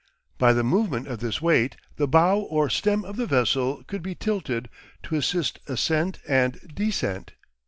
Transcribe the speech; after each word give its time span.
By 0.39 0.53
the 0.53 0.63
movement 0.63 1.07
of 1.07 1.19
this 1.19 1.43
weight 1.43 1.77
the 1.97 2.07
bow 2.07 2.39
or 2.39 2.71
stem 2.71 3.05
of 3.05 3.17
the 3.17 3.27
vessel 3.27 3.83
could 3.83 4.01
be 4.01 4.15
tilted 4.15 4.67
to 5.03 5.15
assist 5.15 5.59
ascent 5.67 6.17
and 6.27 6.59
descent. 6.73 7.33